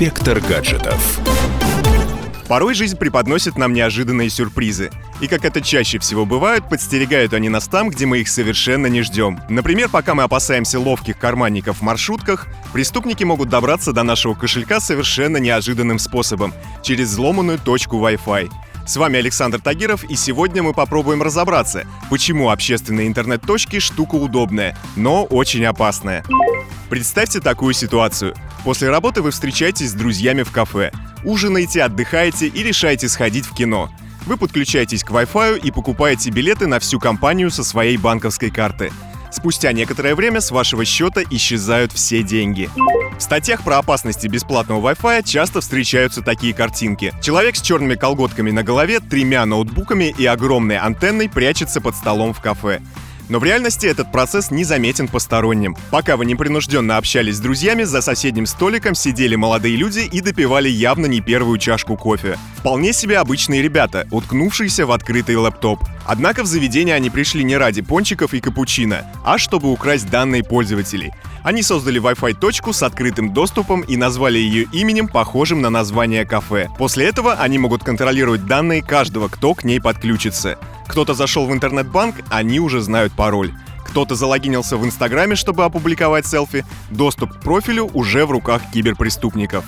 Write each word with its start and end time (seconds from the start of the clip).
Инспектор 0.00 0.40
гаджетов. 0.40 1.20
Порой 2.48 2.72
жизнь 2.72 2.96
преподносит 2.96 3.58
нам 3.58 3.74
неожиданные 3.74 4.30
сюрпризы. 4.30 4.90
И 5.20 5.26
как 5.26 5.44
это 5.44 5.60
чаще 5.60 5.98
всего 5.98 6.24
бывает, 6.24 6.66
подстерегают 6.70 7.34
они 7.34 7.50
нас 7.50 7.68
там, 7.68 7.90
где 7.90 8.06
мы 8.06 8.20
их 8.20 8.30
совершенно 8.30 8.86
не 8.86 9.02
ждем. 9.02 9.40
Например, 9.50 9.90
пока 9.90 10.14
мы 10.14 10.22
опасаемся 10.22 10.80
ловких 10.80 11.18
карманников 11.18 11.80
в 11.80 11.82
маршрутках, 11.82 12.46
преступники 12.72 13.24
могут 13.24 13.50
добраться 13.50 13.92
до 13.92 14.02
нашего 14.02 14.32
кошелька 14.32 14.80
совершенно 14.80 15.36
неожиданным 15.36 15.98
способом— 15.98 16.54
через 16.82 17.10
взломанную 17.10 17.58
точку 17.58 17.98
Wi-Fi. 17.98 18.50
С 18.86 18.96
вами 18.96 19.18
Александр 19.18 19.60
Тагиров, 19.60 20.04
и 20.04 20.16
сегодня 20.16 20.62
мы 20.62 20.72
попробуем 20.72 21.20
разобраться, 21.20 21.84
почему 22.08 22.48
общественные 22.48 23.06
интернет-точки 23.06 23.80
штука 23.80 24.14
удобная, 24.14 24.78
но 24.96 25.24
очень 25.24 25.66
опасная. 25.66 26.24
Представьте 26.90 27.38
такую 27.38 27.72
ситуацию. 27.72 28.34
После 28.64 28.90
работы 28.90 29.22
вы 29.22 29.30
встречаетесь 29.30 29.90
с 29.90 29.94
друзьями 29.94 30.42
в 30.42 30.50
кафе. 30.50 30.90
Ужинаете, 31.24 31.84
отдыхаете 31.84 32.48
и 32.48 32.64
решаете 32.64 33.08
сходить 33.08 33.46
в 33.46 33.54
кино. 33.54 33.92
Вы 34.26 34.36
подключаетесь 34.36 35.04
к 35.04 35.10
Wi-Fi 35.12 35.60
и 35.60 35.70
покупаете 35.70 36.30
билеты 36.30 36.66
на 36.66 36.80
всю 36.80 36.98
компанию 36.98 37.52
со 37.52 37.62
своей 37.62 37.96
банковской 37.96 38.50
карты. 38.50 38.90
Спустя 39.30 39.70
некоторое 39.72 40.16
время 40.16 40.40
с 40.40 40.50
вашего 40.50 40.84
счета 40.84 41.22
исчезают 41.30 41.92
все 41.92 42.24
деньги. 42.24 42.68
В 43.16 43.22
статьях 43.22 43.62
про 43.62 43.78
опасности 43.78 44.26
бесплатного 44.26 44.90
Wi-Fi 44.90 45.22
часто 45.22 45.60
встречаются 45.60 46.22
такие 46.22 46.52
картинки. 46.52 47.14
Человек 47.22 47.54
с 47.54 47.62
черными 47.62 47.94
колготками 47.94 48.50
на 48.50 48.64
голове, 48.64 48.98
тремя 48.98 49.46
ноутбуками 49.46 50.12
и 50.18 50.26
огромной 50.26 50.78
антенной 50.78 51.28
прячется 51.28 51.80
под 51.80 51.94
столом 51.94 52.34
в 52.34 52.40
кафе. 52.40 52.80
Но 53.30 53.38
в 53.38 53.44
реальности 53.44 53.86
этот 53.86 54.10
процесс 54.10 54.50
не 54.50 54.64
заметен 54.64 55.06
посторонним. 55.06 55.76
Пока 55.90 56.16
вы 56.16 56.26
непринужденно 56.26 56.96
общались 56.96 57.36
с 57.36 57.40
друзьями, 57.40 57.84
за 57.84 58.02
соседним 58.02 58.44
столиком 58.44 58.96
сидели 58.96 59.36
молодые 59.36 59.76
люди 59.76 60.00
и 60.00 60.20
допивали 60.20 60.68
явно 60.68 61.06
не 61.06 61.20
первую 61.20 61.58
чашку 61.58 61.96
кофе. 61.96 62.36
Вполне 62.56 62.92
себе 62.92 63.18
обычные 63.18 63.62
ребята, 63.62 64.08
уткнувшиеся 64.10 64.84
в 64.84 64.90
открытый 64.90 65.36
лэптоп. 65.36 65.78
Однако 66.04 66.42
в 66.42 66.46
заведение 66.46 66.96
они 66.96 67.08
пришли 67.08 67.44
не 67.44 67.56
ради 67.56 67.82
пончиков 67.82 68.34
и 68.34 68.40
капучино, 68.40 69.06
а 69.24 69.38
чтобы 69.38 69.70
украсть 69.70 70.10
данные 70.10 70.42
пользователей. 70.42 71.12
Они 71.44 71.62
создали 71.62 72.02
Wi-Fi 72.02 72.34
точку 72.34 72.72
с 72.72 72.82
открытым 72.82 73.32
доступом 73.32 73.82
и 73.82 73.96
назвали 73.96 74.38
ее 74.38 74.64
именем, 74.72 75.06
похожим 75.06 75.62
на 75.62 75.70
название 75.70 76.26
кафе. 76.26 76.68
После 76.78 77.06
этого 77.06 77.34
они 77.34 77.58
могут 77.58 77.84
контролировать 77.84 78.46
данные 78.46 78.82
каждого, 78.82 79.28
кто 79.28 79.54
к 79.54 79.62
ней 79.62 79.80
подключится. 79.80 80.58
Кто-то 80.90 81.14
зашел 81.14 81.46
в 81.46 81.52
интернет-банк, 81.52 82.16
они 82.30 82.58
уже 82.58 82.80
знают 82.80 83.12
пароль. 83.12 83.52
Кто-то 83.84 84.16
залогинился 84.16 84.76
в 84.76 84.84
Инстаграме, 84.84 85.36
чтобы 85.36 85.64
опубликовать 85.64 86.26
селфи, 86.26 86.64
доступ 86.90 87.32
к 87.32 87.40
профилю 87.40 87.88
уже 87.94 88.26
в 88.26 88.32
руках 88.32 88.62
киберпреступников. 88.72 89.64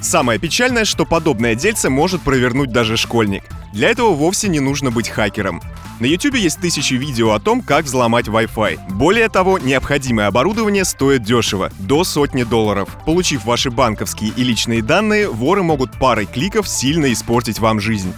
Самое 0.00 0.40
печальное, 0.40 0.84
что 0.84 1.04
подобное 1.04 1.54
дельце 1.54 1.88
может 1.88 2.20
провернуть 2.22 2.72
даже 2.72 2.96
школьник. 2.96 3.44
Для 3.72 3.90
этого 3.90 4.10
вовсе 4.10 4.48
не 4.48 4.58
нужно 4.58 4.90
быть 4.90 5.08
хакером. 5.08 5.62
На 6.00 6.06
YouTube 6.06 6.34
есть 6.34 6.60
тысячи 6.60 6.94
видео 6.94 7.32
о 7.32 7.40
том, 7.40 7.62
как 7.62 7.84
взломать 7.84 8.26
Wi-Fi. 8.26 8.92
Более 8.92 9.28
того, 9.28 9.58
необходимое 9.58 10.26
оборудование 10.26 10.84
стоит 10.84 11.22
дешево, 11.22 11.70
до 11.78 12.04
сотни 12.04 12.42
долларов. 12.42 12.88
Получив 13.06 13.44
ваши 13.44 13.70
банковские 13.70 14.30
и 14.36 14.42
личные 14.42 14.82
данные, 14.82 15.30
воры 15.30 15.62
могут 15.62 15.92
парой 15.92 16.26
кликов 16.26 16.68
сильно 16.68 17.12
испортить 17.12 17.60
вам 17.60 17.80
жизнь. 17.80 18.12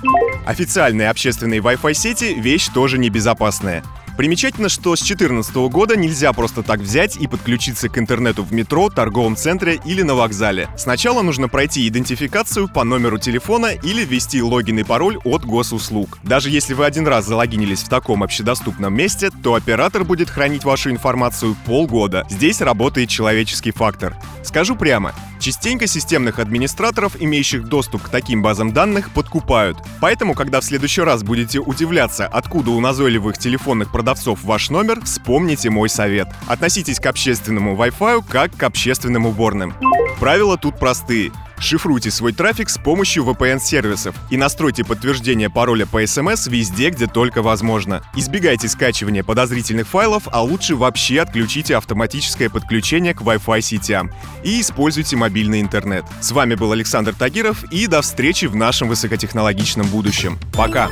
Официальные 0.49 1.11
общественные 1.11 1.61
Wi-Fi 1.61 1.93
сети— 1.93 2.33
вещь 2.41 2.69
тоже 2.73 2.97
небезопасная. 2.97 3.85
Примечательно, 4.17 4.71
что 4.71 4.97
с 4.97 5.01
2014 5.01 5.69
года 5.69 5.95
нельзя 5.95 6.33
просто 6.33 6.63
так 6.63 6.81
взять 6.81 7.17
и 7.19 7.27
подключиться 7.27 7.91
к 7.91 7.99
интернету 7.99 8.45
в 8.45 8.51
метро, 8.51 8.89
торговом 8.89 9.37
центре 9.37 9.79
или 9.85 10.01
на 10.01 10.15
вокзале. 10.15 10.71
Сначала 10.79 11.21
нужно 11.21 11.49
пройти 11.49 11.87
идентификацию 11.87 12.67
по 12.67 12.83
номеру 12.83 13.19
телефона 13.19 13.75
или 13.75 14.07
ввести 14.07 14.41
логин 14.41 14.79
и 14.79 14.85
пароль 14.85 15.19
от 15.23 15.45
госуслуг. 15.45 16.19
Даже 16.22 16.49
если 16.49 16.72
вы 16.72 16.87
один 16.87 17.06
раз 17.06 17.27
залогинились 17.27 17.83
в 17.83 17.91
таком 17.91 18.22
общедоступном 18.22 18.95
месте, 18.95 19.31
то 19.43 19.53
оператор 19.53 20.03
будет 20.03 20.31
хранить 20.31 20.65
вашу 20.65 20.91
информацию 20.91 21.55
полгода. 21.67 22.27
Здесь 22.31 22.62
работает 22.62 23.11
человеческий 23.11 23.71
фактор. 23.71 24.17
Скажу 24.43 24.77
прямо, 24.77 25.12
Частенько 25.41 25.87
системных 25.87 26.38
администраторов, 26.38 27.16
имеющих 27.21 27.65
доступ 27.69 28.03
к 28.03 28.09
таким 28.09 28.43
базам 28.43 28.72
данных, 28.72 29.10
подкупают. 29.10 29.78
Поэтому, 30.00 30.34
когда 30.34 30.60
в 30.60 30.65
следующий 30.65 31.03
раз 31.03 31.22
будете 31.22 31.60
удивляться, 31.60 32.26
откуда 32.26 32.71
у 32.71 32.81
назойливых 32.81 33.38
телефонных 33.38 33.93
продавцов 33.93 34.43
ваш 34.43 34.71
номер, 34.71 35.00
вспомните 35.04 35.71
мой 35.71 35.88
совет. 35.88 36.28
Относитесь 36.47 37.00
к 37.00 37.06
общественному 37.06 37.77
Wi-Fi 37.77 38.25
как 38.28 38.56
к 38.56 38.62
общественным 38.62 39.27
уборным. 39.27 39.75
Правила 40.19 40.56
тут 40.56 40.78
простые. 40.78 41.32
Шифруйте 41.61 42.11
свой 42.11 42.33
трафик 42.33 42.71
с 42.71 42.79
помощью 42.79 43.25
VPN-сервисов 43.25 44.15
и 44.31 44.37
настройте 44.37 44.85
подтверждение 44.85 45.51
пароля 45.51 45.87
по 45.87 46.03
SMS 46.03 46.49
везде, 46.51 46.91
где 46.91 47.07
только 47.07 47.43
возможно. 47.43 48.03
Избегайте 48.15 48.69
скачивания 48.69 49.23
подозрительных 49.23 49.89
файлов, 49.89 50.25
а 50.31 50.43
лучше 50.43 50.77
вообще 50.77 51.21
отключите 51.21 51.77
автоматическое 51.77 52.49
подключение 52.49 53.15
к 53.15 53.23
Wi-Fi 53.23 53.61
сетям 53.61 54.11
и 54.45 54.61
используйте 54.61 55.17
мобильный 55.17 55.61
интернет. 55.61 56.05
С 56.21 56.33
вами 56.33 56.55
был 56.55 56.73
Александр 56.73 57.15
Тагиров 57.15 57.65
и 57.73 57.87
до 57.87 58.03
встречи 58.03 58.47
в 58.47 58.57
нашем 58.57 58.89
высокотехнологичном 58.89 59.87
будущем. 59.89 60.39
Пока! 60.53 60.89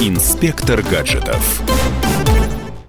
Инспектор 0.00 0.82
гаджетов. 0.82 1.62